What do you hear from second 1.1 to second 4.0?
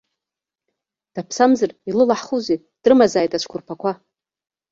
Даԥсамзар илылаҳхузеи, дрымазааит ацәқәырԥақәа?